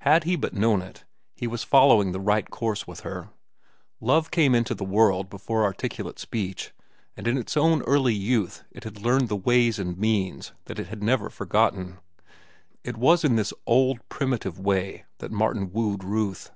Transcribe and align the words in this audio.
Had 0.00 0.24
he 0.24 0.36
but 0.36 0.52
known 0.52 0.82
it, 0.82 1.06
he 1.34 1.46
was 1.46 1.64
following 1.64 2.12
the 2.12 2.20
right 2.20 2.50
course 2.50 2.86
with 2.86 3.00
her. 3.00 3.30
Love 3.98 4.30
came 4.30 4.54
into 4.54 4.74
the 4.74 4.84
world 4.84 5.30
before 5.30 5.64
articulate 5.64 6.18
speech, 6.18 6.72
and 7.16 7.26
in 7.26 7.38
its 7.38 7.56
own 7.56 7.80
early 7.84 8.12
youth 8.12 8.62
it 8.72 8.84
had 8.84 9.00
learned 9.00 9.30
ways 9.46 9.78
and 9.78 9.96
means 9.96 10.52
that 10.66 10.78
it 10.78 10.88
had 10.88 11.02
never 11.02 11.30
forgotten. 11.30 11.96
It 12.82 12.98
was 12.98 13.24
in 13.24 13.36
this 13.36 13.54
old, 13.66 14.06
primitive 14.10 14.58
way 14.60 15.06
that 15.16 15.32
Martin 15.32 15.72
wooed 15.72 16.04
Ruth. 16.04 16.50